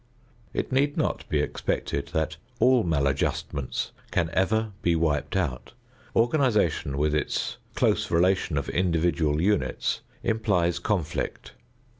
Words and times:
It 0.51 0.71
need 0.71 0.97
not 0.97 1.29
be 1.29 1.41
expected 1.41 2.07
that 2.07 2.37
all 2.59 2.83
maladjustments 2.83 3.91
can 4.09 4.31
ever 4.33 4.71
be 4.81 4.95
wiped 4.95 5.35
out. 5.35 5.73
Organization 6.15 6.97
with 6.97 7.13
its 7.13 7.57
close 7.75 8.09
relation 8.09 8.57
of 8.57 8.67
individual 8.69 9.39
units 9.39 10.01
implies 10.23 10.79
conflict. 10.79 11.51